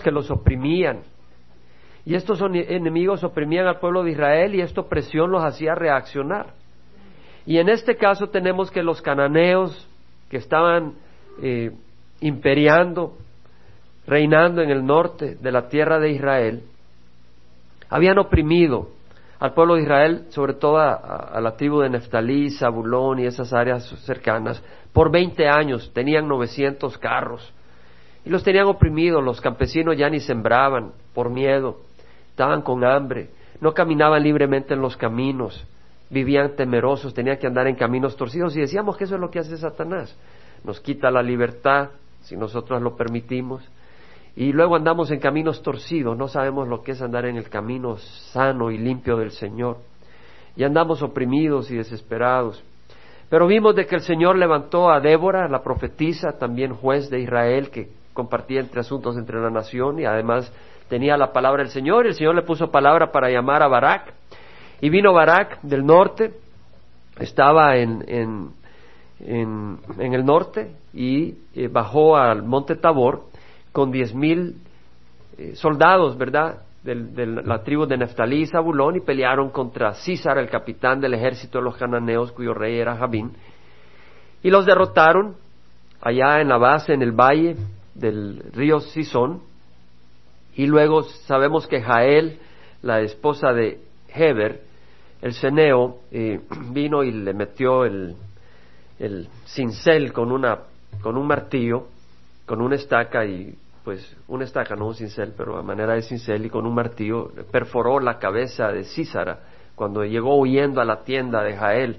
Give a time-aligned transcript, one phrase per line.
[0.00, 1.00] que los oprimían.
[2.04, 6.54] Y estos enemigos oprimían al pueblo de Israel y esta opresión los hacía reaccionar.
[7.44, 9.88] Y en este caso tenemos que los cananeos
[10.30, 10.94] que estaban
[11.42, 11.72] eh,
[12.20, 13.16] imperiando,
[14.06, 16.62] reinando en el norte de la tierra de Israel,
[17.90, 18.88] habían oprimido
[19.38, 23.84] al pueblo de Israel, sobre todo a, la tribu de Neftalí, Zabulón y esas áreas
[24.04, 24.62] cercanas,
[24.92, 27.52] por 20 años, tenían 900 carros
[28.24, 31.80] y los tenían oprimidos, los campesinos ya ni sembraban por miedo,
[32.30, 33.30] estaban con hambre,
[33.60, 35.66] no caminaban libremente en los caminos,
[36.10, 38.56] vivían temerosos, tenían que andar en caminos torcidos.
[38.56, 40.16] Y decíamos que eso es lo que hace Satanás,
[40.64, 41.90] nos quita la libertad
[42.20, 43.68] si nosotros lo permitimos.
[44.34, 47.98] Y luego andamos en caminos torcidos, no sabemos lo que es andar en el camino
[47.98, 49.78] sano y limpio del Señor.
[50.56, 52.62] Y andamos oprimidos y desesperados.
[53.28, 57.70] Pero vimos de que el Señor levantó a Débora, la profetisa, también juez de Israel,
[57.70, 60.52] que compartía entre asuntos entre la nación y además
[60.88, 62.04] tenía la palabra del Señor.
[62.04, 64.14] Y el Señor le puso palabra para llamar a Barak.
[64.80, 66.34] Y vino Barak del norte,
[67.18, 68.50] estaba en, en,
[69.20, 73.24] en, el norte y eh, bajó al monte Tabor
[73.70, 74.56] con diez mil
[75.38, 76.62] eh, soldados, ¿verdad?
[76.82, 81.58] De, la tribu de Neftalí y Zabulón y pelearon contra Císar, el capitán del ejército
[81.58, 83.32] de los cananeos, cuyo rey era Jabín,
[84.42, 85.36] y los derrotaron
[86.00, 87.54] allá en la base, en el valle
[87.94, 89.42] del río Sison,
[90.54, 92.38] y luego sabemos que Jael,
[92.82, 94.62] la esposa de Heber,
[95.22, 96.40] el ceneo, eh,
[96.70, 98.16] vino y le metió el,
[98.98, 100.58] el cincel con, una,
[101.02, 101.88] con un martillo,
[102.46, 106.46] con una estaca y pues una estaca, no un cincel, pero a manera de cincel
[106.46, 109.40] y con un martillo perforó la cabeza de Císara
[109.74, 111.96] cuando llegó huyendo a la tienda de Jael.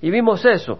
[0.00, 0.78] Y vimos eso.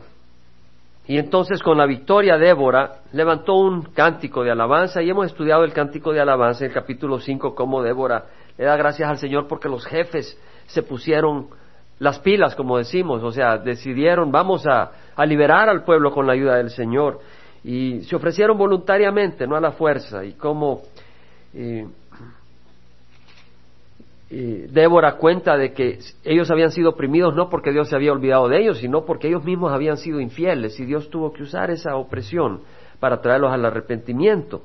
[1.09, 5.73] Y entonces con la victoria Débora levantó un cántico de alabanza y hemos estudiado el
[5.73, 8.25] cántico de alabanza en el capítulo 5 cómo Débora
[8.59, 11.47] le da gracias al Señor porque los jefes se pusieron
[11.99, 14.91] las pilas, como decimos, o sea, decidieron vamos a,
[15.25, 17.21] liberar al pueblo con la ayuda del Señor
[17.63, 20.83] y se ofrecieron voluntariamente, no a la fuerza, y cómo
[21.55, 21.87] eh,
[24.29, 28.61] Débora cuenta de que ellos habían sido oprimidos no porque Dios se había olvidado de
[28.61, 32.63] ellos, sino porque ellos mismos habían sido infieles y Dios tuvo que usar esa opresión
[32.99, 34.63] para traerlos al arrepentimiento.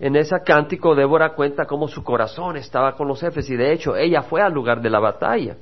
[0.00, 3.96] En ese cántico Débora cuenta cómo su corazón estaba con los jefes y de hecho
[3.96, 5.56] ella fue al lugar de la batalla.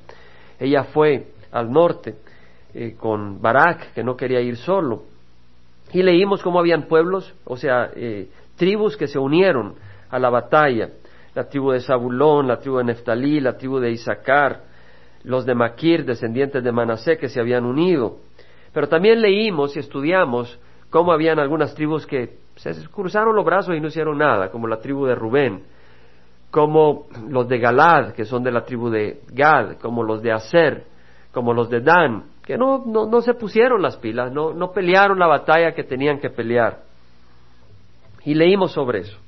[0.59, 2.15] Ella fue al norte
[2.73, 5.03] eh, con Barak, que no quería ir solo.
[5.93, 9.75] Y leímos cómo habían pueblos, o sea, eh, tribus que se unieron
[10.09, 10.89] a la batalla
[11.35, 14.63] la tribu de Zabulón, la tribu de Neftalí, la tribu de Isaacar,
[15.23, 18.17] los de Maquir, descendientes de Manasé, que se habían unido.
[18.73, 20.59] Pero también leímos y estudiamos
[20.89, 24.77] cómo habían algunas tribus que se cruzaron los brazos y no hicieron nada, como la
[24.77, 25.63] tribu de Rubén,
[26.51, 30.85] como los de Galad, que son de la tribu de Gad, como los de Aser,
[31.33, 35.19] como los de Dan, que no, no, no se pusieron las pilas, no, no pelearon
[35.19, 36.83] la batalla que tenían que pelear.
[38.23, 39.24] Y leímos sobre eso.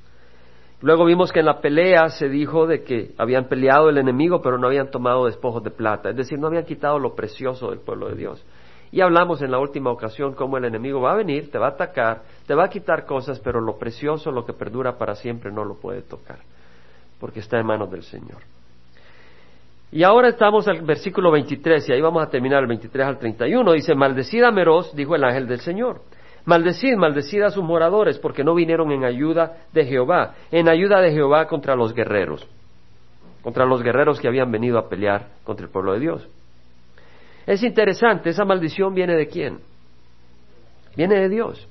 [0.80, 4.58] Luego vimos que en la pelea se dijo de que habían peleado el enemigo, pero
[4.58, 8.08] no habían tomado despojos de plata, es decir, no habían quitado lo precioso del pueblo
[8.08, 8.44] de Dios.
[8.92, 11.70] Y hablamos en la última ocasión cómo el enemigo va a venir, te va a
[11.70, 15.64] atacar, te va a quitar cosas, pero lo precioso, lo que perdura para siempre, no
[15.64, 16.38] lo puede tocar,
[17.18, 18.38] porque está en manos del Señor.
[19.90, 23.72] Y ahora estamos al versículo 23, y ahí vamos a terminar el 23 al 31.
[23.72, 26.02] Dice, maldecida Meroz, dijo el ángel del Señor
[26.48, 31.12] Maldecid, maldecid a sus moradores, porque no vinieron en ayuda de Jehová, en ayuda de
[31.12, 32.48] Jehová contra los guerreros,
[33.42, 36.26] contra los guerreros que habían venido a pelear contra el pueblo de Dios.
[37.46, 39.58] Es interesante, esa maldición viene de quién?
[40.96, 41.68] Viene de Dios.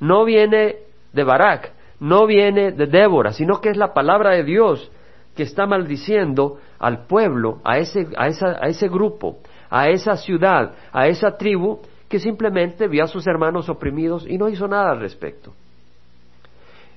[0.00, 0.78] No viene
[1.12, 4.90] de Barak, no viene de Débora, sino que es la palabra de Dios
[5.36, 9.38] que está maldiciendo al pueblo, a ese, a esa, a ese grupo,
[9.70, 14.48] a esa ciudad, a esa tribu que simplemente vio a sus hermanos oprimidos y no
[14.48, 15.52] hizo nada al respecto.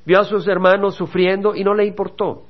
[0.05, 2.43] Vio a sus hermanos sufriendo y no le importó.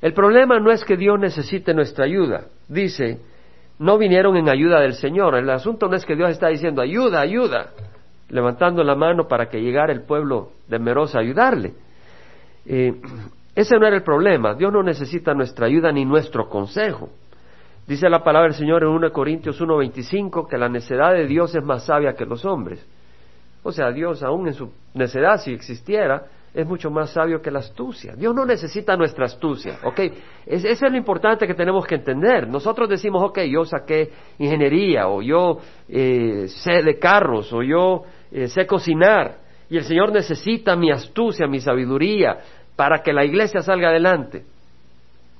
[0.00, 2.46] El problema no es que Dios necesite nuestra ayuda.
[2.68, 3.20] Dice,
[3.78, 5.36] no vinieron en ayuda del Señor.
[5.36, 7.70] El asunto no es que Dios está diciendo, ayuda, ayuda,
[8.28, 11.74] levantando la mano para que llegara el pueblo de a ayudarle.
[12.66, 12.94] Eh,
[13.54, 14.54] ese no era el problema.
[14.54, 17.10] Dios no necesita nuestra ayuda ni nuestro consejo.
[17.92, 21.62] Dice la palabra del Señor en 1 Corintios 1:25 que la necedad de Dios es
[21.62, 22.82] más sabia que los hombres.
[23.62, 26.22] O sea, Dios aún en su necedad, si existiera,
[26.54, 28.14] es mucho más sabio que la astucia.
[28.16, 30.00] Dios no necesita nuestra astucia, ¿ok?
[30.46, 32.48] Es, eso es lo importante que tenemos que entender.
[32.48, 38.48] Nosotros decimos, ok, yo saqué ingeniería, o yo eh, sé de carros, o yo eh,
[38.48, 39.36] sé cocinar,
[39.68, 42.38] Y el Señor necesita mi astucia, mi sabiduría,
[42.74, 44.44] para que la iglesia salga adelante.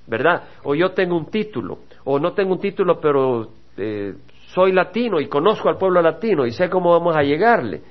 [0.06, 0.42] ¿Verdad?
[0.64, 4.14] O yo tengo un título, o no tengo un título, pero eh,
[4.48, 7.82] soy latino y conozco al pueblo latino y sé cómo vamos a llegarle.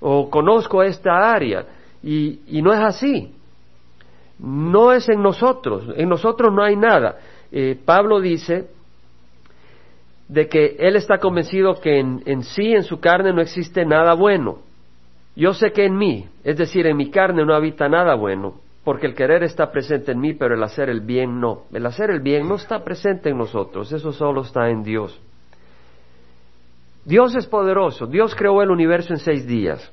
[0.00, 1.64] O conozco esta área.
[2.02, 3.32] Y, y no es así.
[4.38, 5.84] No es en nosotros.
[5.96, 7.16] En nosotros no hay nada.
[7.50, 8.68] Eh, Pablo dice
[10.28, 14.14] de que él está convencido que en, en sí, en su carne, no existe nada
[14.14, 14.58] bueno.
[15.36, 18.54] Yo sé que en mí, es decir, en mi carne no habita nada bueno,
[18.86, 21.64] porque el querer está presente en mí, pero el hacer el bien no.
[21.72, 25.20] El hacer el bien no está presente en nosotros, eso solo está en Dios.
[27.04, 29.92] Dios es poderoso, Dios creó el universo en seis días.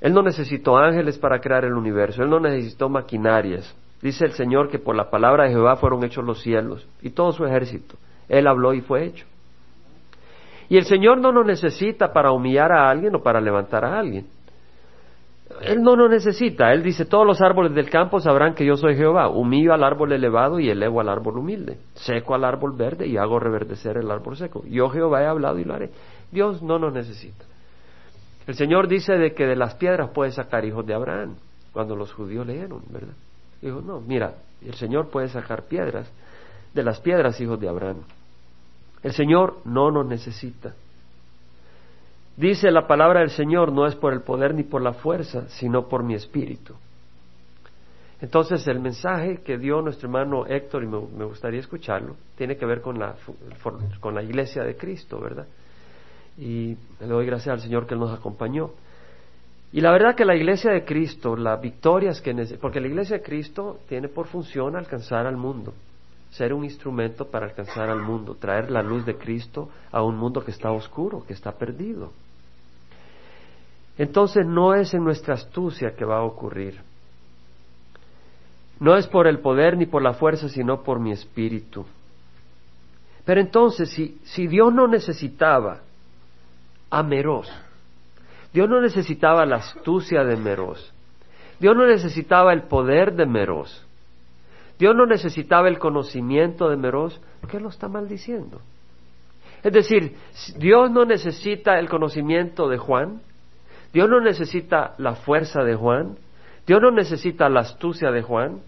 [0.00, 3.76] Él no necesitó ángeles para crear el universo, Él no necesitó maquinarias.
[4.00, 7.32] Dice el Señor que por la palabra de Jehová fueron hechos los cielos y todo
[7.32, 7.96] su ejército.
[8.28, 9.26] Él habló y fue hecho.
[10.68, 14.28] Y el Señor no nos necesita para humillar a alguien o para levantar a alguien.
[15.60, 16.72] Él no nos necesita.
[16.72, 19.28] Él dice, todos los árboles del campo sabrán que yo soy Jehová.
[19.28, 21.78] Humillo al árbol elevado y elevo al árbol humilde.
[21.94, 24.62] Seco al árbol verde y hago reverdecer el árbol seco.
[24.66, 25.90] Yo Jehová he hablado y lo haré.
[26.32, 27.44] Dios no nos necesita.
[28.46, 31.36] El Señor dice de que de las piedras puede sacar hijos de Abraham.
[31.72, 33.14] Cuando los judíos leyeron, ¿verdad?
[33.60, 36.10] Dijo, no, mira, el Señor puede sacar piedras
[36.72, 38.02] de las piedras hijos de Abraham.
[39.02, 40.74] El Señor no nos necesita.
[42.36, 45.88] Dice la palabra del Señor, no es por el poder ni por la fuerza, sino
[45.88, 46.74] por mi espíritu.
[48.20, 52.80] Entonces el mensaje que dio nuestro hermano Héctor, y me, gustaría escucharlo, tiene que ver
[52.80, 53.14] con la,
[54.00, 55.46] con la iglesia de Cristo, ¿verdad?
[56.36, 58.70] Y le doy gracias al Señor que nos acompañó.
[59.72, 63.22] Y la verdad que la iglesia de Cristo, las victorias que porque la iglesia de
[63.22, 65.72] Cristo tiene por función alcanzar al mundo
[66.34, 70.44] ser un instrumento para alcanzar al mundo, traer la luz de Cristo a un mundo
[70.44, 72.10] que está oscuro, que está perdido.
[73.96, 76.80] Entonces no es en nuestra astucia que va a ocurrir.
[78.80, 81.86] No es por el poder ni por la fuerza, sino por mi espíritu.
[83.24, 85.80] Pero entonces, si, si Dios no necesitaba
[86.90, 87.50] a Meros,
[88.52, 90.92] Dios no necesitaba la astucia de Meros,
[91.58, 93.84] Dios no necesitaba el poder de Meros,
[94.78, 98.60] Dios no necesitaba el conocimiento de Meroz, ¿por qué lo está maldiciendo?
[99.62, 100.16] Es decir,
[100.58, 103.22] Dios no necesita el conocimiento de Juan,
[103.94, 106.16] Dios no necesita la fuerza de Juan,
[106.66, 108.60] Dios no necesita la astucia de Juan,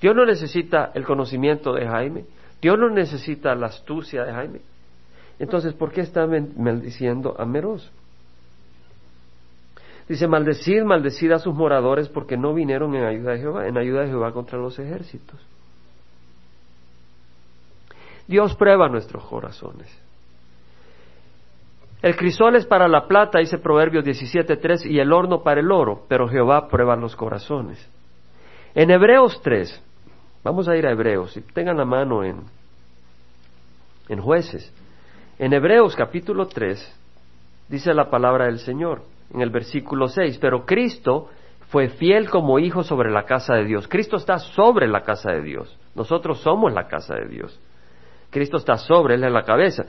[0.00, 2.24] Dios no necesita el conocimiento de Jaime,
[2.62, 4.60] Dios no necesita la astucia de Jaime.
[5.38, 7.92] Entonces, ¿por qué está maldiciendo a Meroz?
[10.08, 14.00] Dice, maldecid, maldecid a sus moradores porque no vinieron en ayuda de Jehová, en ayuda
[14.00, 15.38] de Jehová contra los ejércitos.
[18.26, 19.88] Dios prueba nuestros corazones.
[22.02, 26.04] El crisol es para la plata, dice Proverbios 17.3, y el horno para el oro,
[26.08, 27.88] pero Jehová prueba los corazones.
[28.74, 29.82] En Hebreos 3,
[30.42, 32.42] vamos a ir a Hebreos, si tengan la mano en,
[34.08, 34.72] en jueces.
[35.38, 36.96] En Hebreos capítulo 3
[37.68, 39.02] dice la palabra del Señor
[39.32, 41.28] en el versículo 6, pero Cristo
[41.68, 43.86] fue fiel como hijo sobre la casa de Dios.
[43.88, 45.78] Cristo está sobre la casa de Dios.
[45.94, 47.60] Nosotros somos la casa de Dios.
[48.30, 49.84] Cristo está sobre, Él es la cabeza.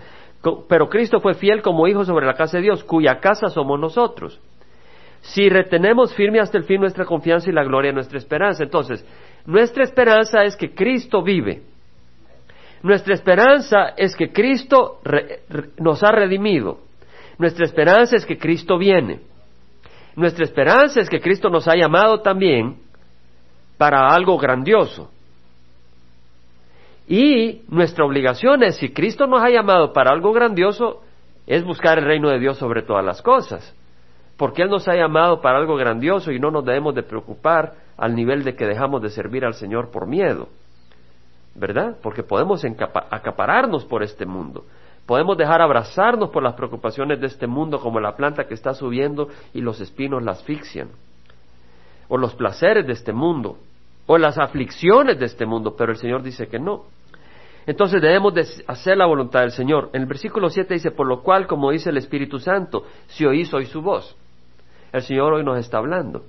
[0.68, 4.40] Pero Cristo fue fiel como hijo sobre la casa de Dios, cuya casa somos nosotros.
[5.22, 8.64] Si retenemos firme hasta el fin nuestra confianza y la gloria de nuestra esperanza.
[8.64, 9.06] Entonces,
[9.46, 11.62] nuestra esperanza es que Cristo vive.
[12.82, 15.00] Nuestra esperanza es que Cristo
[15.78, 16.80] nos ha redimido.
[17.38, 19.20] Nuestra esperanza es que Cristo viene.
[20.16, 22.78] Nuestra esperanza es que Cristo nos ha llamado también
[23.78, 25.12] para algo grandioso.
[27.14, 31.02] Y nuestra obligación es, si Cristo nos ha llamado para algo grandioso,
[31.46, 33.76] es buscar el reino de Dios sobre todas las cosas.
[34.38, 38.16] Porque Él nos ha llamado para algo grandioso y no nos debemos de preocupar al
[38.16, 40.48] nivel de que dejamos de servir al Señor por miedo.
[41.54, 41.98] ¿Verdad?
[42.02, 44.64] Porque podemos acapararnos por este mundo.
[45.06, 49.28] Podemos dejar abrazarnos por las preocupaciones de este mundo como la planta que está subiendo
[49.54, 50.88] y los espinos la asfixian,
[52.08, 53.58] o los placeres de este mundo,
[54.08, 56.86] o las aflicciones de este mundo, pero el Señor dice que no.
[57.66, 59.90] Entonces debemos de hacer la voluntad del Señor.
[59.94, 63.54] En el versículo 7 dice, por lo cual, como dice el Espíritu Santo, si oís
[63.54, 64.16] hoy su voz.
[64.92, 66.24] El Señor hoy nos está hablando.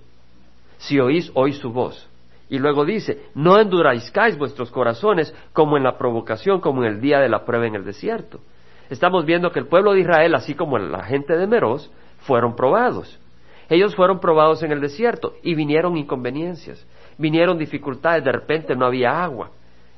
[0.78, 2.08] Si oís hoy su voz.
[2.48, 7.18] Y luego dice, no endurazcáis vuestros corazones como en la provocación, como en el día
[7.18, 8.40] de la prueba en el desierto
[8.92, 13.18] estamos viendo que el pueblo de Israel, así como la gente de Meroz, fueron probados.
[13.70, 16.86] Ellos fueron probados en el desierto y vinieron inconveniencias,
[17.16, 19.50] vinieron dificultades, de repente no había agua.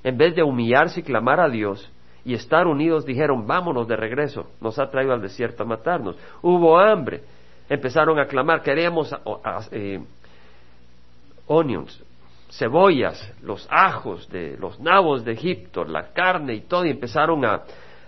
[0.04, 1.90] En vez de humillarse y clamar a Dios
[2.25, 6.16] y estar unidos, dijeron, vámonos de regreso, nos ha traído al desierto a matarnos.
[6.42, 7.23] Hubo hambre,
[7.68, 9.14] empezaron a clamar, queríamos
[9.73, 10.00] eh,
[11.46, 12.02] onions,
[12.50, 17.62] cebollas, los ajos de los nabos de Egipto, la carne y todo, y empezaron a,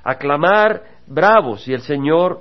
[0.04, 1.66] a clamar bravos.
[1.66, 2.40] Y el Señor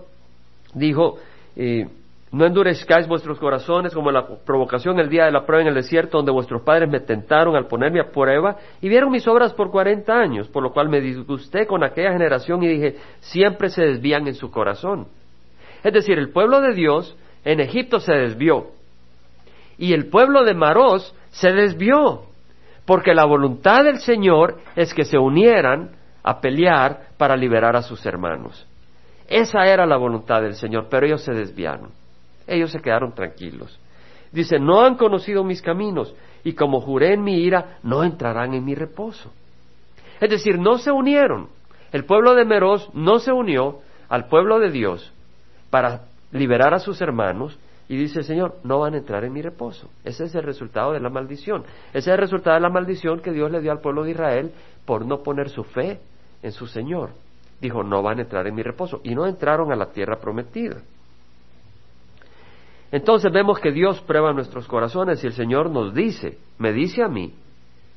[0.74, 1.18] dijo,
[1.56, 1.88] eh,
[2.32, 6.18] no endurezcáis vuestros corazones como la provocación el día de la prueba en el desierto,
[6.18, 10.20] donde vuestros padres me tentaron al ponerme a prueba y vieron mis obras por cuarenta
[10.20, 14.36] años, por lo cual me disgusté con aquella generación y dije, siempre se desvían en
[14.36, 15.08] su corazón.
[15.84, 17.16] Es decir, el pueblo de Dios
[17.46, 18.68] en Egipto se desvió
[19.78, 22.24] y el pueblo de Maros se desvió,
[22.86, 25.92] porque la voluntad del Señor es que se unieran
[26.24, 28.68] a pelear para liberar a sus hermanos.
[29.28, 31.92] Esa era la voluntad del Señor, pero ellos se desviaron.
[32.48, 33.80] Ellos se quedaron tranquilos.
[34.32, 38.66] Dice, no han conocido mis caminos y como juré en mi ira, no entrarán en
[38.66, 39.32] mi reposo.
[40.20, 41.50] Es decir, no se unieron.
[41.92, 45.14] El pueblo de Meroz no se unió al pueblo de Dios
[45.70, 49.42] para liberar a sus hermanos y dice el Señor, no van a entrar en mi
[49.42, 49.90] reposo.
[50.04, 51.64] Ese es el resultado de la maldición.
[51.90, 54.52] Ese es el resultado de la maldición que Dios le dio al pueblo de Israel
[54.86, 56.00] por no poner su fe
[56.42, 57.12] en su Señor.
[57.62, 59.02] Dijo, no van a entrar en mi reposo.
[59.04, 60.82] Y no entraron a la tierra prometida.
[62.96, 67.10] Entonces vemos que Dios prueba nuestros corazones y el Señor nos dice, me dice a
[67.10, 67.34] mí,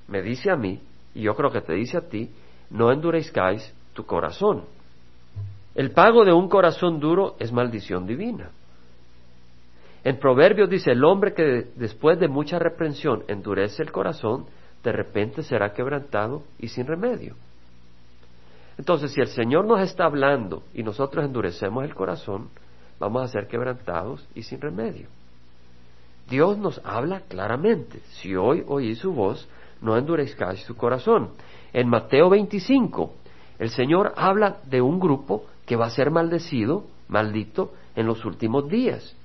[0.09, 0.81] me dice a mí,
[1.15, 2.29] y yo creo que te dice a ti,
[2.71, 4.65] no endurezcáis tu corazón.
[5.77, 8.51] El pago de un corazón duro es maldición divina.
[10.03, 14.47] En Proverbios dice, el hombre que después de mucha reprensión endurece el corazón,
[14.83, 17.37] de repente será quebrantado y sin remedio.
[18.77, 22.49] Entonces, si el Señor nos está hablando y nosotros endurecemos el corazón,
[22.99, 25.09] vamos a ser quebrantados y sin remedio.
[26.29, 28.01] Dios nos habla claramente.
[28.21, 29.49] Si hoy oís su voz,
[29.81, 31.31] no endurezcáis su corazón.
[31.73, 33.13] En Mateo 25,
[33.59, 38.69] el Señor habla de un grupo que va a ser maldecido, maldito, en los últimos
[38.69, 39.17] días.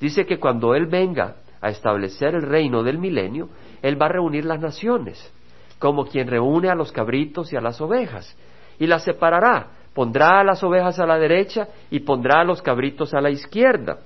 [0.00, 3.48] Dice que cuando Él venga a establecer el reino del milenio,
[3.82, 5.32] Él va a reunir las naciones,
[5.78, 8.36] como quien reúne a los cabritos y a las ovejas,
[8.78, 9.68] y las separará.
[9.94, 13.98] Pondrá a las ovejas a la derecha y pondrá a los cabritos a la izquierda.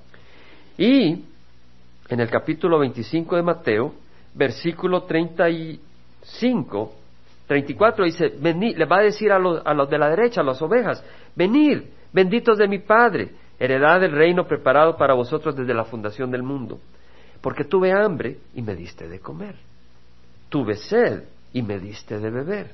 [0.79, 1.25] Y
[2.09, 3.95] en el capítulo 25 de Mateo,
[4.35, 6.93] versículo 35,
[7.47, 10.61] 34 dice, le va a decir a los, a los de la derecha, a las
[10.63, 11.05] ovejas,
[11.37, 16.43] venid, benditos de mi Padre, heredad del reino preparado para vosotros desde la fundación del
[16.43, 16.81] mundo.
[17.41, 19.55] Porque tuve hambre y me diste de comer.
[20.49, 22.71] Tuve sed y me diste de beber.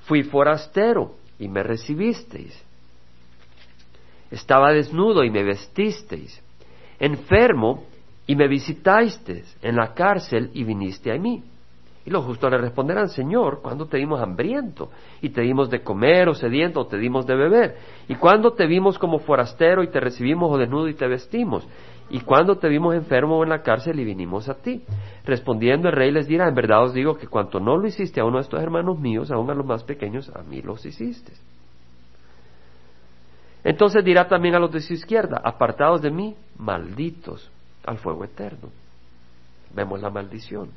[0.00, 2.58] Fui forastero y me recibisteis.
[4.30, 6.40] Estaba desnudo y me vestisteis.
[6.98, 7.84] Enfermo
[8.26, 11.42] y me visitasteis en la cárcel y viniste a mí.
[12.08, 14.88] Y los justos le responderán, Señor, ¿cuándo te dimos hambriento?
[15.20, 17.76] Y te dimos de comer o sediento o te dimos de beber.
[18.08, 21.68] ¿Y cuándo te vimos como forastero y te recibimos o desnudo y te vestimos?
[22.08, 24.82] ¿Y cuándo te vimos enfermo o en la cárcel y vinimos a ti?
[25.26, 28.24] Respondiendo el rey les dirá, en verdad os digo que cuanto no lo hiciste a
[28.24, 31.32] uno de estos hermanos míos, aun a los más pequeños, a mí los hiciste.
[33.64, 37.50] Entonces dirá también a los de su izquierda, apartados de mí, malditos
[37.84, 38.70] al fuego eterno.
[39.74, 40.70] Vemos la maldición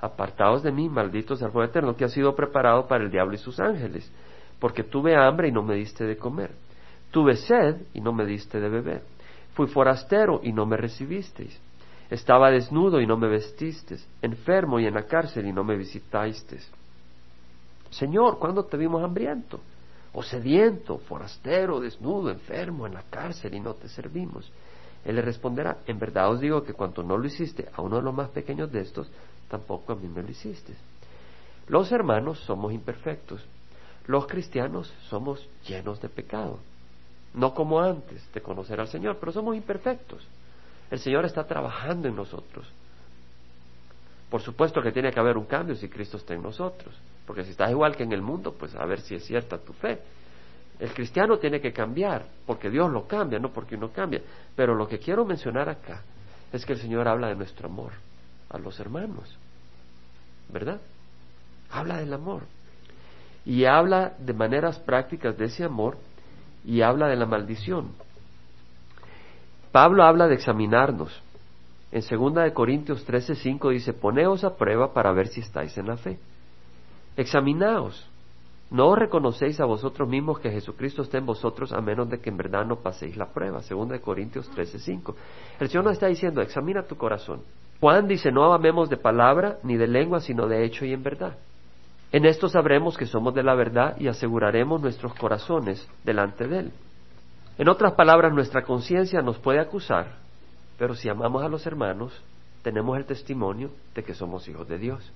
[0.00, 3.38] apartados de mí, malditos al fuego eterno, que ha sido preparado para el diablo y
[3.38, 4.10] sus ángeles,
[4.58, 6.50] porque tuve hambre y no me diste de comer,
[7.10, 9.02] tuve sed y no me diste de beber,
[9.54, 11.60] fui forastero y no me recibisteis,
[12.10, 16.70] estaba desnudo y no me vestisteis, enfermo y en la cárcel y no me visitasteis.
[17.90, 19.60] Señor, ¿cuándo te vimos hambriento?
[20.12, 24.50] O sediento, forastero, desnudo, enfermo, en la cárcel y no te servimos.
[25.06, 28.02] Él le responderá, en verdad os digo que cuanto no lo hiciste a uno de
[28.02, 29.08] los más pequeños de estos,
[29.48, 30.74] tampoco a mí me lo hiciste.
[31.68, 33.40] Los hermanos somos imperfectos.
[34.06, 36.58] Los cristianos somos llenos de pecado.
[37.34, 40.26] No como antes de conocer al Señor, pero somos imperfectos.
[40.90, 42.66] El Señor está trabajando en nosotros.
[44.28, 46.92] Por supuesto que tiene que haber un cambio si Cristo está en nosotros.
[47.26, 49.72] Porque si estás igual que en el mundo, pues a ver si es cierta tu
[49.72, 50.00] fe.
[50.78, 54.20] El cristiano tiene que cambiar, porque Dios lo cambia, no porque uno cambia.
[54.54, 56.02] Pero lo que quiero mencionar acá
[56.52, 57.92] es que el Señor habla de nuestro amor
[58.50, 59.36] a los hermanos,
[60.48, 60.80] ¿verdad?
[61.70, 62.42] Habla del amor.
[63.44, 65.96] Y habla de maneras prácticas de ese amor
[66.64, 67.92] y habla de la maldición.
[69.72, 71.22] Pablo habla de examinarnos.
[71.92, 75.96] En 2 de Corintios 13:5 dice, "Poneos a prueba para ver si estáis en la
[75.96, 76.18] fe."
[77.16, 78.08] Examinaos.
[78.70, 82.36] No reconocéis a vosotros mismos que Jesucristo está en vosotros a menos de que en
[82.36, 83.60] verdad no paséis la prueba.
[83.68, 85.14] 2 de Corintios 13:5.
[85.60, 87.42] El Señor nos está diciendo, examina tu corazón.
[87.80, 91.36] Juan dice, no amemos de palabra ni de lengua, sino de hecho y en verdad.
[92.10, 96.72] En esto sabremos que somos de la verdad y aseguraremos nuestros corazones delante de Él.
[97.58, 100.18] En otras palabras, nuestra conciencia nos puede acusar
[100.78, 102.12] Pero si amamos a los hermanos,
[102.62, 105.12] tenemos el testimonio de que somos hijos de Dios.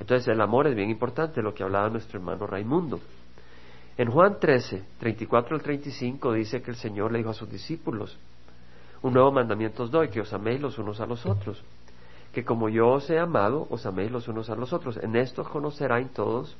[0.00, 3.00] Entonces el amor es bien importante, lo que hablaba nuestro hermano Raimundo.
[3.96, 8.16] En Juan 13, 34 al 35 dice que el Señor le dijo a sus discípulos,
[9.02, 11.62] un nuevo mandamiento os doy, que os améis los unos a los otros,
[12.32, 14.96] que como yo os he amado, os améis los unos a los otros.
[14.96, 16.56] En esto conocerán todos,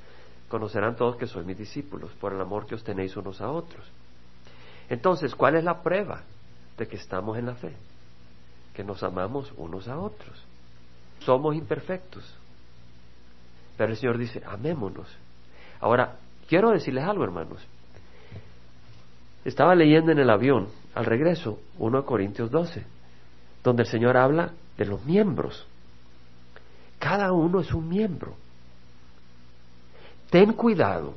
[0.49, 3.85] conocerán todos que sois mis discípulos, por el amor que os tenéis unos a otros.
[4.91, 6.23] Entonces, ¿cuál es la prueba
[6.77, 7.73] de que estamos en la fe?
[8.75, 10.45] Que nos amamos unos a otros.
[11.21, 12.37] Somos imperfectos.
[13.77, 15.09] Pero el Señor dice, amémonos.
[15.81, 16.17] Ahora,
[16.49, 17.67] quiero decirles algo, hermanos.
[19.45, 22.85] Estaba leyendo en el avión, al regreso, 1 Corintios 12,
[23.65, 25.67] donde el Señor habla de los miembros.
[26.99, 28.35] Cada uno es un miembro.
[30.31, 31.15] Ten cuidado,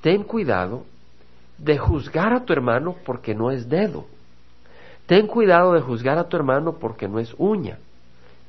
[0.00, 0.84] ten cuidado
[1.58, 4.06] de juzgar a tu hermano porque no es dedo.
[5.06, 7.78] Ten cuidado de juzgar a tu hermano porque no es uña.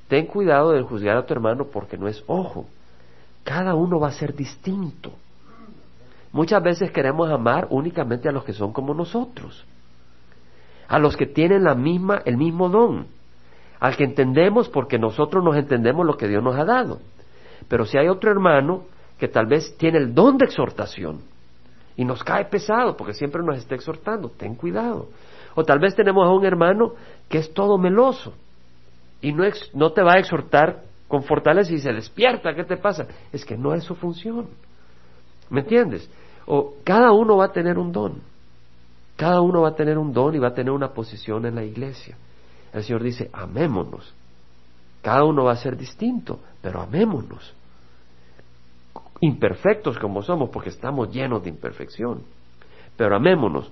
[0.07, 2.67] Ten cuidado de juzgar a tu hermano porque no es ojo.
[3.43, 5.11] Cada uno va a ser distinto.
[6.31, 9.65] Muchas veces queremos amar únicamente a los que son como nosotros,
[10.87, 13.05] a los que tienen la misma, el mismo don,
[13.79, 16.99] al que entendemos porque nosotros nos entendemos lo que Dios nos ha dado.
[17.67, 18.85] Pero si hay otro hermano
[19.19, 21.21] que tal vez tiene el don de exhortación
[21.95, 25.09] y nos cae pesado porque siempre nos está exhortando, ten cuidado.
[25.53, 26.93] O tal vez tenemos a un hermano
[27.29, 28.33] que es todo meloso
[29.21, 30.81] y no, no te va a exhortar
[31.13, 33.05] con fortaleza y se despierta, ¿qué te pasa?
[33.31, 34.47] Es que no es su función.
[35.51, 36.09] ¿Me entiendes?
[36.47, 38.19] O cada uno va a tener un don.
[39.15, 41.63] Cada uno va a tener un don y va a tener una posición en la
[41.63, 42.17] iglesia.
[42.73, 44.11] El Señor dice, amémonos.
[45.03, 47.53] Cada uno va a ser distinto, pero amémonos.
[49.19, 52.23] Imperfectos como somos, porque estamos llenos de imperfección.
[52.97, 53.71] Pero amémonos.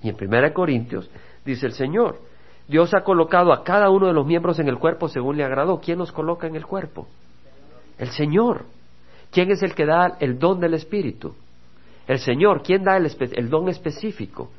[0.00, 1.10] Y en 1 Corintios
[1.44, 2.20] dice el Señor,
[2.68, 5.80] Dios ha colocado a cada uno de los miembros en el cuerpo según le agradó.
[5.80, 7.08] ¿Quién los coloca en el cuerpo?
[7.96, 8.66] El Señor.
[9.30, 11.34] ¿Quién es el que da el don del Espíritu?
[12.06, 14.50] El Señor, ¿quién da el, don específico?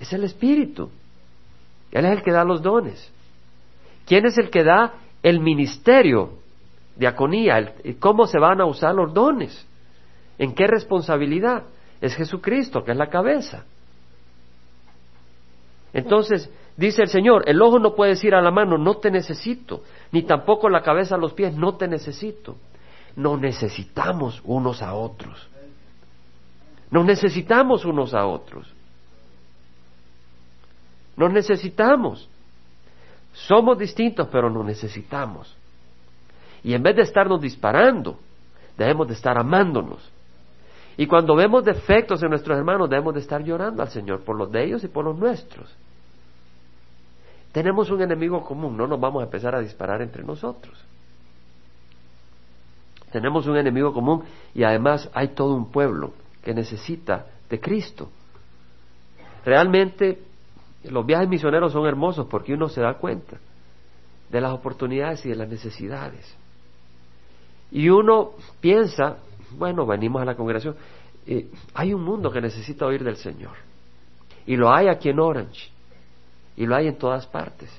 [0.00, 0.90] Es el Espíritu.
[1.90, 3.10] Él es el que da los dones.
[4.06, 6.38] ¿Quién es el que da el ministerio,
[6.96, 7.74] diaconía?
[8.00, 9.66] ¿Cómo se van a usar los dones?
[10.38, 11.64] ¿En qué responsabilidad?
[12.00, 13.64] Es Jesucristo, que es la cabeza.
[15.92, 19.82] Entonces, dice el Señor, el ojo no puede decir a la mano, no te necesito,
[20.10, 22.56] ni tampoco la cabeza a los pies, no te necesito.
[23.16, 25.48] No necesitamos unos a otros.
[26.90, 28.72] Nos necesitamos unos a otros.
[31.16, 32.28] Nos necesitamos.
[33.32, 35.54] Somos distintos, pero nos necesitamos.
[36.64, 38.18] Y en vez de estarnos disparando,
[38.76, 40.10] debemos de estar amándonos.
[40.96, 44.52] Y cuando vemos defectos en nuestros hermanos, debemos de estar llorando al Señor por los
[44.52, 45.74] de ellos y por los nuestros.
[47.52, 50.74] Tenemos un enemigo común, no nos vamos a empezar a disparar entre nosotros.
[53.12, 58.08] Tenemos un enemigo común y además hay todo un pueblo que necesita de Cristo.
[59.44, 60.22] Realmente
[60.84, 63.36] los viajes misioneros son hermosos porque uno se da cuenta
[64.30, 66.34] de las oportunidades y de las necesidades.
[67.70, 69.18] Y uno piensa,
[69.58, 70.74] bueno, venimos a la congregación,
[71.26, 73.52] eh, hay un mundo que necesita oír del Señor.
[74.46, 75.71] Y lo hay aquí en Orange.
[76.56, 77.70] Y lo hay en todas partes.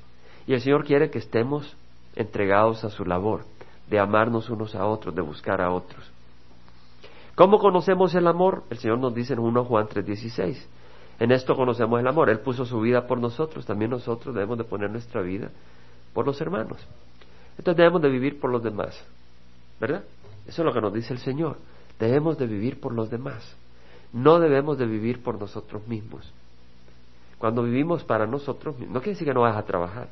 [0.47, 1.75] Y el Señor quiere que estemos
[2.15, 3.45] entregados a su labor,
[3.89, 6.12] de amarnos unos a otros, de buscar a otros.
[7.36, 8.63] ¿Cómo conocemos el amor?
[8.69, 10.67] El Señor nos dice en 1 Juan 3:16.
[11.19, 12.29] En esto conocemos el amor.
[12.29, 13.65] Él puso su vida por nosotros.
[13.65, 15.49] También nosotros debemos de poner nuestra vida
[16.13, 16.79] por los hermanos.
[17.57, 19.03] Entonces debemos de vivir por los demás.
[19.79, 20.03] ¿Verdad?
[20.47, 21.57] Eso es lo que nos dice el Señor.
[21.99, 23.55] Debemos de vivir por los demás.
[24.12, 26.31] No debemos de vivir por nosotros mismos.
[27.43, 30.08] Cuando vivimos para nosotros mismos, no quiere decir que no vas a trabajar.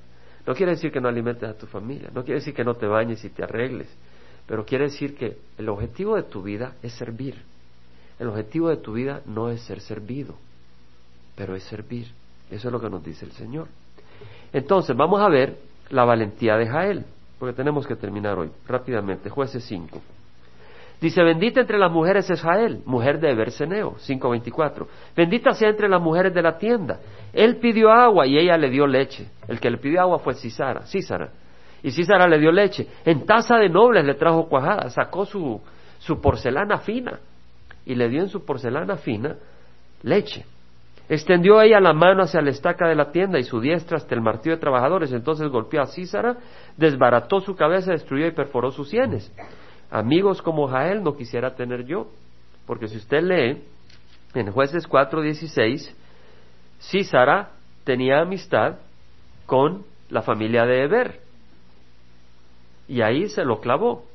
[0.45, 2.09] No quiere decir que no alimentes a tu familia.
[2.13, 3.87] No quiere decir que no te bañes y te arregles.
[4.45, 7.41] Pero quiere decir que el objetivo de tu vida es servir.
[8.19, 10.35] El objetivo de tu vida no es ser servido,
[11.37, 12.11] pero es servir.
[12.49, 13.69] Eso es lo que nos dice el Señor.
[14.51, 15.57] Entonces, vamos a ver
[15.89, 17.05] la valentía de Jael,
[17.39, 19.29] porque tenemos que terminar hoy rápidamente.
[19.29, 20.01] Jueces 5.
[21.01, 24.85] Dice, bendita entre las mujeres es Jael, mujer de Berseneo, 5.24.
[25.17, 26.99] Bendita sea entre las mujeres de la tienda.
[27.33, 29.27] Él pidió agua y ella le dio leche.
[29.47, 30.81] El que le pidió agua fue Cisara.
[30.85, 31.29] Císara.
[31.81, 32.87] Y Císara le dio leche.
[33.03, 35.59] En taza de nobles le trajo cuajada, sacó su,
[35.97, 37.19] su porcelana fina
[37.83, 39.37] y le dio en su porcelana fina
[40.03, 40.45] leche.
[41.09, 44.21] Extendió ella la mano hacia la estaca de la tienda y su diestra hasta el
[44.21, 45.11] martillo de trabajadores.
[45.11, 46.37] Entonces golpeó a Císara,
[46.77, 49.33] desbarató su cabeza, destruyó y perforó sus sienes.
[49.91, 52.07] Amigos como Jael no quisiera tener yo,
[52.65, 53.61] porque si usted lee
[54.33, 55.93] en jueces 4.16,
[56.79, 57.51] Císara
[57.83, 58.77] tenía amistad
[59.45, 61.19] con la familia de Eber.
[62.87, 64.05] Y ahí se lo clavó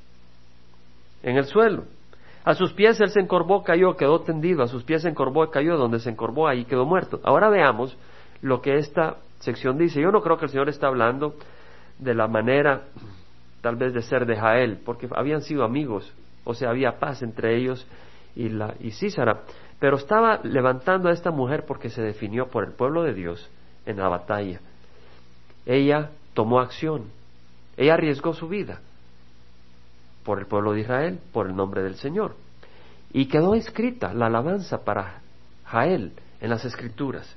[1.23, 1.85] en el suelo.
[2.45, 4.63] A sus pies él se encorvó, cayó, quedó tendido.
[4.63, 5.77] A sus pies se encorvó, cayó.
[5.77, 7.21] Donde se encorvó, ahí quedó muerto.
[7.25, 7.97] Ahora veamos
[8.41, 10.01] lo que esta sección dice.
[10.01, 11.35] Yo no creo que el Señor está hablando
[11.99, 12.83] de la manera,
[13.67, 17.57] tal vez, de ser de Jael, porque habían sido amigos, o sea, había paz entre
[17.57, 17.85] ellos
[18.37, 19.41] y, la, y Císara.
[19.81, 23.51] Pero estaba levantando a esta mujer porque se definió por el pueblo de Dios
[23.85, 24.61] en la batalla.
[25.67, 27.07] Ella tomó acción.
[27.77, 28.79] Ella arriesgó su vida
[30.25, 32.37] por el pueblo de Israel, por el nombre del Señor.
[33.13, 35.23] Y quedó escrita la alabanza para
[35.65, 37.37] Jael en las escrituras.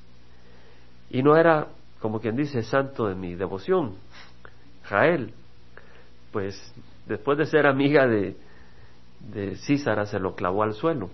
[1.09, 3.95] Y no era, como quien dice, santo de mi devoción.
[4.83, 5.33] Jael,
[6.31, 6.73] pues
[7.07, 8.35] después de ser amiga de,
[9.31, 11.09] de Císara, se lo clavó al suelo.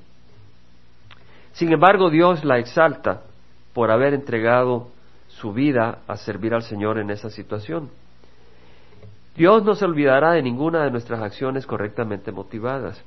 [1.53, 3.21] Sin embargo, Dios la exalta
[3.73, 4.89] por haber entregado
[5.27, 7.89] su vida a servir al Señor en esa situación.
[9.35, 13.03] Dios no se olvidará de ninguna de nuestras acciones correctamente motivadas.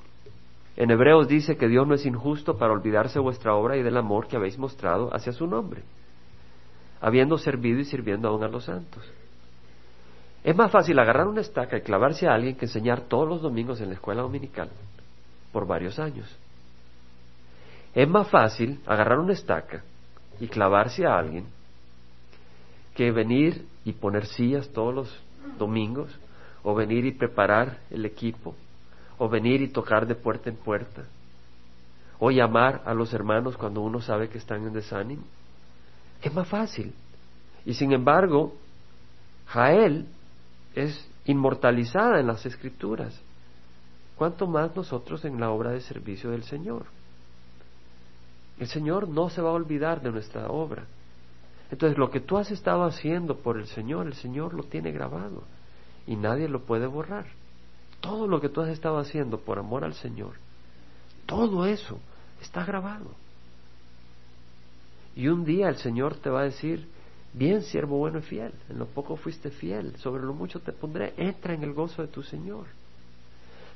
[0.76, 3.96] En Hebreos dice que Dios no es injusto para olvidarse de vuestra obra y del
[3.96, 5.82] amor que habéis mostrado hacia su nombre,
[7.00, 9.02] habiendo servido y sirviendo aún a los santos.
[10.44, 13.80] Es más fácil agarrar una estaca y clavarse a alguien que enseñar todos los domingos
[13.80, 14.70] en la escuela dominical
[15.52, 16.34] por varios años.
[17.94, 19.82] Es más fácil agarrar una estaca
[20.40, 21.46] y clavarse a alguien
[22.94, 25.22] que venir y poner sillas todos los
[25.56, 26.10] domingos,
[26.62, 28.54] o venir y preparar el equipo,
[29.18, 31.04] o venir y tocar de puerta en puerta,
[32.18, 35.22] o llamar a los hermanos cuando uno sabe que están en desánimo.
[36.20, 36.92] Es más fácil.
[37.64, 38.54] Y sin embargo,
[39.46, 40.06] Jael
[40.74, 43.20] es inmortalizada en las escrituras.
[44.16, 46.86] ¿Cuánto más nosotros en la obra de servicio del Señor?
[48.58, 50.84] El Señor no se va a olvidar de nuestra obra.
[51.70, 55.44] Entonces lo que tú has estado haciendo por el Señor, el Señor lo tiene grabado
[56.06, 57.26] y nadie lo puede borrar.
[58.00, 60.32] Todo lo que tú has estado haciendo por amor al Señor,
[61.26, 61.98] todo eso
[62.40, 63.10] está grabado.
[65.14, 66.88] Y un día el Señor te va a decir,
[67.32, 71.14] bien siervo bueno y fiel, en lo poco fuiste fiel, sobre lo mucho te pondré,
[71.16, 72.66] entra en el gozo de tu Señor.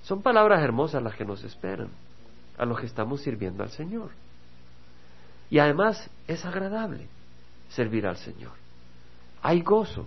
[0.02, 1.88] Son palabras hermosas las que nos esperan,
[2.58, 4.10] a los que estamos sirviendo al Señor.
[5.50, 7.06] Y además es agradable
[7.68, 8.52] servir al Señor.
[9.42, 10.06] Hay gozo,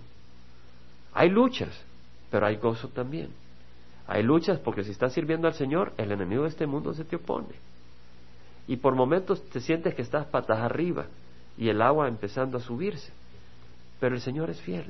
[1.14, 1.70] hay luchas,
[2.30, 3.30] pero hay gozo también.
[4.08, 7.16] Hay luchas porque si estás sirviendo al Señor, el enemigo de este mundo se te
[7.16, 7.56] opone.
[8.68, 11.06] Y por momentos te sientes que estás patas arriba
[11.58, 13.12] y el agua empezando a subirse.
[14.00, 14.86] Pero el Señor es fiel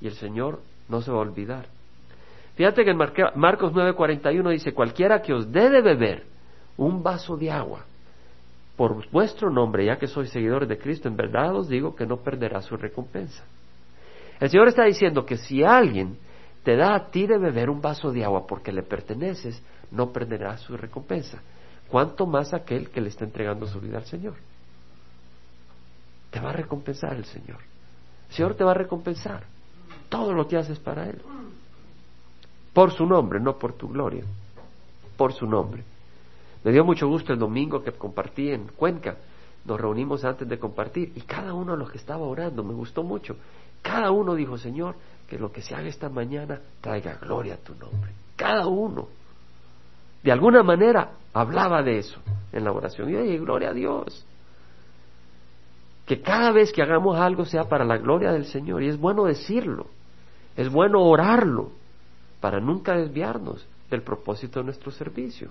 [0.00, 1.66] y el Señor no se va a olvidar.
[2.56, 6.24] Fíjate que en Marcos 9:41 dice, cualquiera que os dé de beber
[6.76, 7.84] un vaso de agua
[8.76, 12.18] por vuestro nombre, ya que sois seguidores de Cristo, en verdad os digo que no
[12.18, 13.44] perderá su recompensa.
[14.40, 16.18] El Señor está diciendo que si alguien
[16.64, 20.56] te da a ti de beber un vaso de agua porque le perteneces, no perderá
[20.56, 21.40] su recompensa.
[21.88, 24.34] ¿Cuánto más aquel que le está entregando su vida al Señor?
[26.30, 27.58] Te va a recompensar el Señor.
[28.34, 29.44] Señor te va a recompensar
[30.08, 31.22] todo lo que haces para Él.
[32.72, 34.24] Por su nombre, no por tu gloria.
[35.16, 35.84] Por su nombre.
[36.64, 39.16] Me dio mucho gusto el domingo que compartí en Cuenca.
[39.64, 43.04] Nos reunimos antes de compartir y cada uno de los que estaba orando me gustó
[43.04, 43.36] mucho.
[43.82, 44.96] Cada uno dijo, Señor,
[45.28, 48.10] que lo que se haga esta mañana traiga gloria a tu nombre.
[48.34, 49.06] Cada uno.
[50.24, 52.18] De alguna manera hablaba de eso
[52.52, 53.10] en la oración.
[53.10, 54.26] Y oye, gloria a Dios.
[56.06, 58.82] Que cada vez que hagamos algo sea para la gloria del Señor.
[58.82, 59.86] Y es bueno decirlo.
[60.56, 61.70] Es bueno orarlo
[62.40, 65.48] para nunca desviarnos del propósito de nuestro servicio.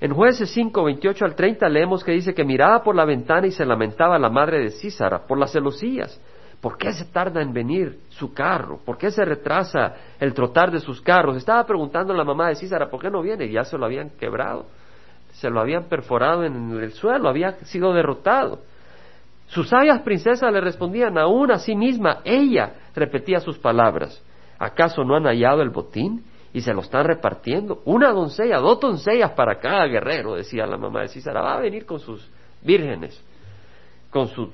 [0.00, 3.52] En jueces 5, 28 al 30 leemos que dice que miraba por la ventana y
[3.52, 6.20] se lamentaba la madre de Císara por las celosías.
[6.60, 8.78] ¿Por qué se tarda en venir su carro?
[8.84, 11.36] ¿Por qué se retrasa el trotar de sus carros?
[11.36, 13.50] Estaba preguntando a la mamá de Císara, ¿por qué no viene?
[13.50, 14.66] Ya se lo habían quebrado,
[15.44, 18.60] se lo habían perforado en el suelo, había sido derrotado.
[19.46, 24.22] Sus sabias princesas le respondían, aún a sí misma, ella repetía sus palabras.
[24.58, 26.24] ¿Acaso no han hallado el botín?
[26.54, 27.82] y se lo están repartiendo.
[27.84, 31.84] Una doncella, dos doncellas para cada guerrero, decía la mamá de Císara, va a venir
[31.84, 32.30] con sus
[32.62, 33.20] vírgenes,
[34.08, 34.50] con sus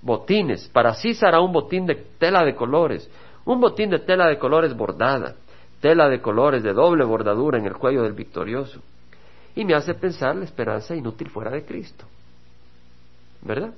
[0.00, 0.68] botines.
[0.72, 3.10] Para Císara un botín de tela de colores,
[3.44, 5.34] un botín de tela de colores bordada,
[5.80, 8.80] tela de colores de doble bordadura en el cuello del victorioso.
[9.54, 12.04] Y me hace pensar la esperanza inútil fuera de Cristo.
[13.42, 13.72] ¿Verdad?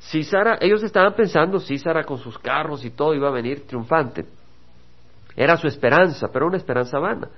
[0.00, 4.24] Císara, ellos estaban pensando, Císara con sus carros y todo iba a venir triunfante.
[5.36, 7.28] Era su esperanza, pero una esperanza vana.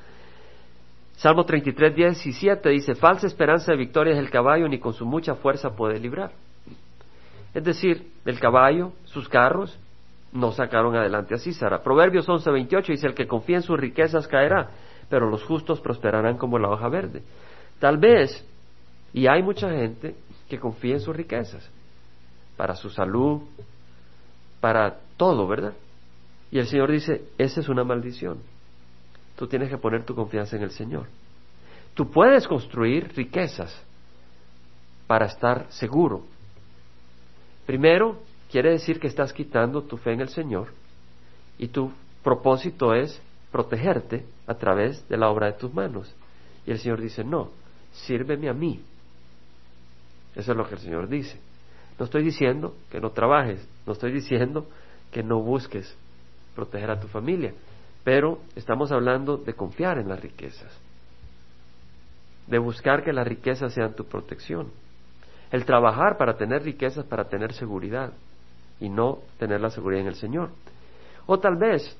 [1.16, 5.35] Salmo 33, 17 dice, falsa esperanza de victoria es el caballo, ni con su mucha
[5.35, 6.33] fuerza puede librar.
[7.55, 9.78] Es decir, el caballo, sus carros,
[10.33, 11.83] no sacaron adelante a Císara.
[11.83, 14.70] Proverbios 11:28 dice, el que confía en sus riquezas caerá,
[15.12, 17.22] pero los justos prosperarán como la hoja verde.
[17.79, 18.42] Tal vez,
[19.12, 20.14] y hay mucha gente
[20.48, 21.68] que confía en sus riquezas,
[22.57, 23.42] para su salud,
[24.59, 25.75] para todo, ¿verdad?
[26.51, 28.38] Y el Señor dice, esa es una maldición.
[29.37, 31.09] Tú tienes que poner tu confianza en el Señor.
[31.92, 33.85] Tú puedes construir riquezas
[35.07, 36.25] para estar seguro.
[37.66, 38.18] Primero,
[38.51, 40.68] quiere decir que estás quitando tu fe en el Señor
[41.59, 43.20] y tu propósito es
[43.53, 46.12] protegerte a través de la obra de tus manos.
[46.67, 47.51] Y el Señor dice, no,
[47.93, 48.81] sírveme a mí.
[50.35, 51.38] Eso es lo que el Señor dice.
[51.99, 54.67] No estoy diciendo que no trabajes, no estoy diciendo
[55.11, 55.95] que no busques
[56.57, 57.53] proteger a tu familia,
[58.03, 60.73] pero estamos hablando de confiar en las riquezas,
[62.47, 64.71] de buscar que las riquezas sean tu protección,
[65.51, 68.12] el trabajar para tener riquezas, para tener seguridad
[68.81, 70.51] y no tener la seguridad en el Señor.
[71.27, 71.97] O tal vez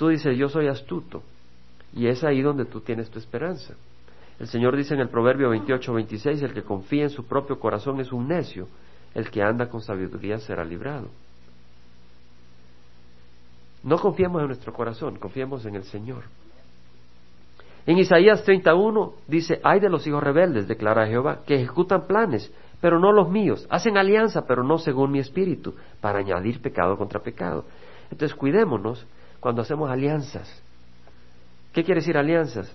[0.00, 1.22] tú dices, yo soy astuto,
[1.92, 3.74] y es ahí donde tú tienes tu esperanza.
[4.38, 8.00] El Señor dice en el Proverbio 28, 26, el que confía en su propio corazón
[8.00, 8.66] es un necio,
[9.14, 11.08] el que anda con sabiduría será librado.
[13.82, 16.22] No confiemos en nuestro corazón, confiemos en el Señor.
[17.84, 22.98] En Isaías 31 dice, hay de los hijos rebeldes, declara Jehová, que ejecutan planes, pero
[22.98, 27.66] no los míos, hacen alianza, pero no según mi espíritu, para añadir pecado contra pecado.
[28.10, 29.06] Entonces cuidémonos
[29.40, 30.62] cuando hacemos alianzas.
[31.72, 32.70] ¿Qué quiere decir alianzas?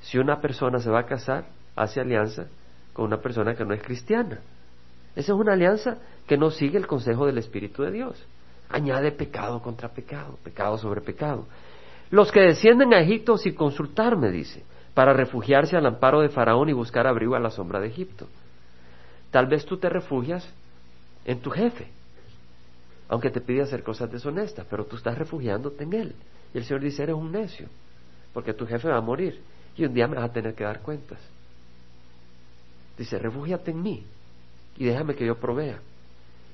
[0.00, 1.46] Si una persona se va a casar,
[1.76, 2.46] hace alianza
[2.92, 4.40] con una persona que no es cristiana.
[5.16, 8.26] Esa es una alianza que no sigue el consejo del Espíritu de Dios.
[8.70, 11.46] Añade pecado contra pecado, pecado sobre pecado.
[12.10, 16.72] Los que descienden a Egipto sin consultarme, dice, para refugiarse al amparo de Faraón y
[16.72, 18.26] buscar abrigo a la sombra de Egipto.
[19.30, 20.48] Tal vez tú te refugias
[21.24, 21.88] en tu jefe,
[23.08, 26.14] aunque te pide hacer cosas deshonestas, pero tú estás refugiándote en él.
[26.52, 27.68] Y el Señor dice, eres un necio,
[28.32, 29.40] porque tu jefe va a morir
[29.76, 31.18] y un día me vas a tener que dar cuentas.
[32.96, 34.04] Dice, refúgiate en mí
[34.76, 35.80] y déjame que yo provea.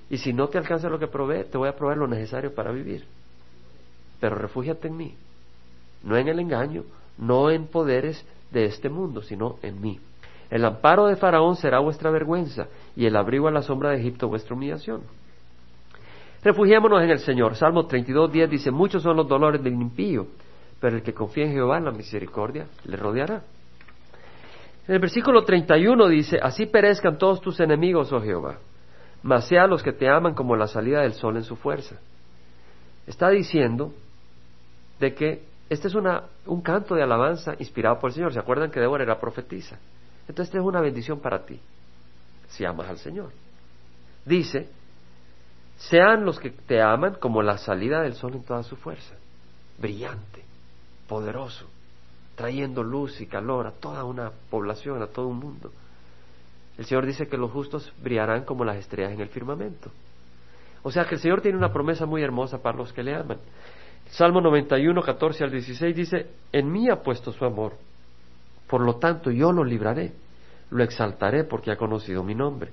[0.08, 2.72] Y si no te alcanza lo que provee, te voy a proveer lo necesario para
[2.72, 3.04] vivir.
[4.18, 5.14] Pero refúgiate en mí,
[6.02, 6.84] no en el engaño,
[7.16, 10.00] no en poderes de este mundo, sino en mí.
[10.50, 14.28] El amparo de Faraón será vuestra vergüenza y el abrigo a la sombra de Egipto
[14.28, 15.02] vuestra humillación.
[16.42, 17.54] Refugiémonos en el Señor.
[17.54, 20.26] Salmo 32, 10 dice, muchos son los dolores del impío,
[20.80, 23.42] pero el que confía en Jehová, en la misericordia, le rodeará.
[24.88, 28.58] En el versículo 31 dice, así perezcan todos tus enemigos, oh Jehová,
[29.22, 31.96] mas sea los que te aman como la salida del sol en su fuerza.
[33.06, 33.92] Está diciendo
[34.98, 38.32] de que este es una, un canto de alabanza inspirado por el Señor.
[38.32, 39.78] ¿Se acuerdan que Débora era profetisa?
[40.22, 41.60] Entonces, esta es una bendición para ti,
[42.48, 43.30] si amas al Señor.
[44.24, 44.68] Dice,
[45.88, 49.14] sean los que te aman como la salida del sol en toda su fuerza,
[49.78, 50.44] brillante,
[51.08, 51.66] poderoso,
[52.36, 55.72] trayendo luz y calor a toda una población, a todo un mundo.
[56.76, 59.90] El Señor dice que los justos brillarán como las estrellas en el firmamento.
[60.82, 63.38] O sea que el Señor tiene una promesa muy hermosa para los que le aman.
[64.10, 67.74] Salmo 91, 14 al 16 dice, en mí ha puesto su amor,
[68.66, 70.12] por lo tanto yo lo libraré,
[70.70, 72.70] lo exaltaré porque ha conocido mi nombre.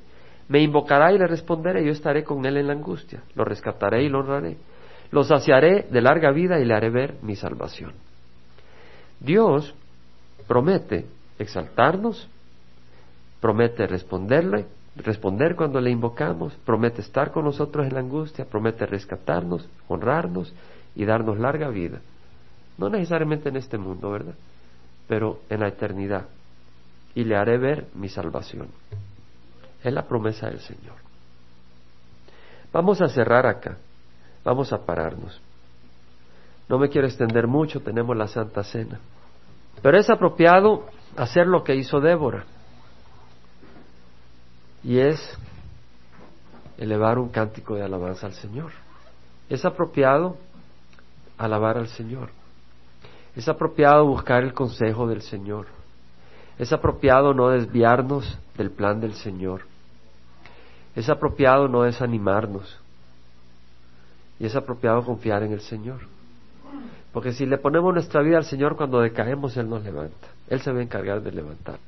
[0.50, 4.10] Me invocará y le responderé, yo estaré con él en la angustia, lo rescataré y
[4.10, 4.58] lo honraré,
[5.12, 7.94] lo saciaré de larga vida y le haré ver mi salvación.
[9.20, 9.76] Dios
[10.48, 11.06] promete
[11.38, 12.30] exaltarnos,
[13.42, 19.68] promete responderle, responder cuando le invocamos, promete estar con nosotros en la angustia, promete rescatarnos,
[19.88, 20.54] honrarnos
[20.96, 22.00] y darnos larga vida.
[22.78, 24.36] No necesariamente en este mundo, ¿verdad?
[25.08, 26.26] Pero en la eternidad.
[27.16, 28.68] Y le haré ver mi salvación.
[29.84, 30.96] Es la promesa del Señor.
[32.72, 33.78] Vamos a cerrar acá.
[34.44, 35.42] Vamos a pararnos.
[36.70, 39.00] No me quiero extender mucho, tenemos la Santa Cena.
[39.82, 40.86] Pero es apropiado
[41.16, 42.46] hacer lo que hizo Débora.
[44.84, 45.38] Y es
[46.78, 48.72] elevar un cántico de alabanza al Señor.
[49.50, 50.38] Es apropiado
[51.38, 52.30] alabar al Señor.
[53.36, 55.68] Es apropiado buscar el consejo del Señor.
[56.60, 59.62] Es apropiado no desviarnos del plan del Señor.
[60.96, 62.80] Es apropiado no desanimarnos.
[64.40, 66.02] Y es apropiado confiar en el Señor.
[67.12, 70.28] Porque si le ponemos nuestra vida al Señor cuando decaemos, Él nos levanta.
[70.48, 71.80] Él se va a encargar de levantar.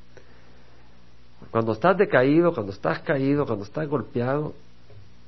[1.50, 4.54] Cuando estás decaído, cuando estás caído, cuando estás golpeado,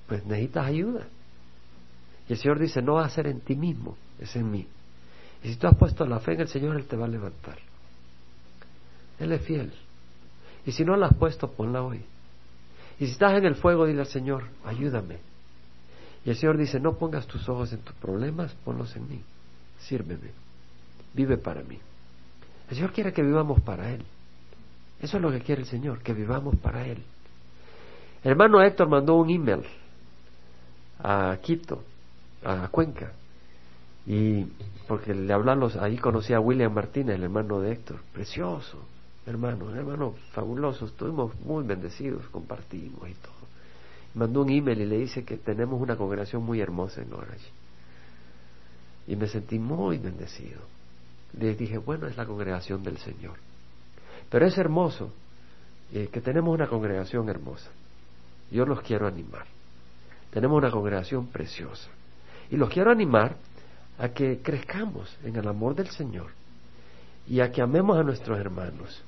[0.07, 1.07] pues necesitas ayuda.
[2.29, 4.67] Y el Señor dice, no va a ser en ti mismo, es en mí.
[5.43, 7.57] Y si tú has puesto la fe en el Señor, Él te va a levantar.
[9.23, 9.73] Él es fiel.
[10.67, 12.05] Y si no la has puesto, ponla hoy.
[12.99, 15.19] Y si estás en el fuego, dile al Señor, ayúdame.
[16.25, 19.21] Y el Señor dice, no pongas tus ojos en tus problemas, ponlos en mí.
[19.79, 20.31] Sírveme.
[21.15, 21.79] Vive para mí.
[22.69, 24.05] El Señor quiere que vivamos para Él.
[25.01, 27.03] Eso es lo que quiere el Señor, que vivamos para Él.
[28.25, 29.63] El hermano Héctor mandó un email
[30.99, 31.85] a Quito,
[32.45, 33.13] a Cuenca,
[34.05, 34.45] y
[34.89, 38.79] porque le hablan los, ahí conocí a William Martínez, el hermano de Héctor, precioso,
[39.27, 43.43] hermano, hermano fabuloso, estuvimos muy bendecidos, compartimos y todo.
[44.15, 47.49] Mandó un email y le dice que tenemos una congregación muy hermosa en Orange.
[49.07, 50.61] Y me sentí muy bendecido.
[51.39, 53.39] Le dije, bueno, es la congregación del Señor.
[54.29, 55.13] Pero es hermoso
[55.93, 57.71] eh, que tenemos una congregación hermosa.
[58.51, 59.47] Yo los quiero animar.
[60.31, 61.89] Tenemos una congregación preciosa.
[62.51, 63.37] Y los quiero animar
[63.99, 66.31] a que crezcamos en el amor del Señor
[67.27, 69.03] y a que amemos a nuestros hermanos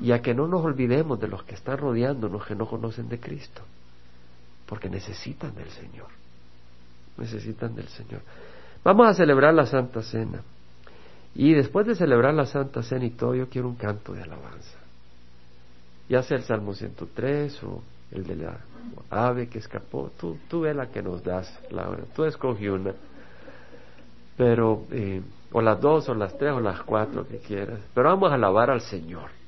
[0.00, 3.20] y a que no nos olvidemos de los que están rodeándonos que no conocen de
[3.20, 3.62] Cristo,
[4.66, 6.08] porque necesitan del Señor,
[7.16, 8.22] necesitan del Señor.
[8.82, 10.42] Vamos a celebrar la Santa Cena.
[11.34, 14.78] Y después de celebrar la Santa Cena y todo, yo quiero un canto de alabanza,
[16.08, 18.58] ya sea el Salmo 103 o el de la
[19.10, 22.94] ave que escapó, tú, tú ve la que nos das, Laura, tú escogí una,
[24.36, 25.22] pero, eh,
[25.52, 28.70] o las dos, o las tres, o las cuatro que quieras, pero vamos a alabar
[28.70, 29.39] al Señor.